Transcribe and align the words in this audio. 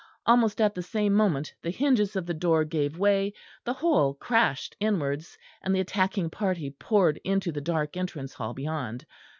Almost 0.25 0.59
at 0.59 0.73
the 0.73 0.81
same 0.81 1.13
moment 1.13 1.53
the 1.61 1.69
hinges 1.69 2.15
of 2.15 2.25
the 2.25 2.33
door 2.33 2.63
gave 2.65 2.97
way, 2.97 3.33
the 3.65 3.73
whole 3.73 4.15
crashed 4.15 4.75
inwards, 4.79 5.37
and 5.61 5.75
the 5.75 5.79
attacking 5.79 6.31
party 6.31 6.71
poured 6.71 7.19
into 7.23 7.51
the 7.51 7.61
dark 7.61 7.95
entrance 7.95 8.33
hall 8.33 8.55
beyond. 8.55 9.05